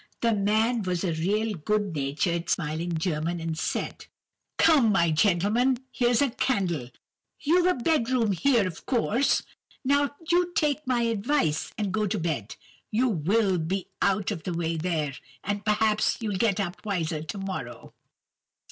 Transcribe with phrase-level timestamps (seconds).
[0.21, 4.07] The man was a real good natured, smiling German, and said:—
[4.57, 9.43] "'Come, young gentleman, here's a candle;—you've a bed room here, of course.
[9.85, 12.55] Now, you take my advice, and go to bed.
[12.89, 17.37] You will be out of the way there, and perhaps you'll get up wiser to
[17.37, 17.93] morrow.